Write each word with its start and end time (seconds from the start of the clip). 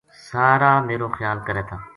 سارا 0.27 0.73
میرو 0.87 1.07
خیال 1.17 1.37
کرے 1.47 1.63
تھا 1.67 1.77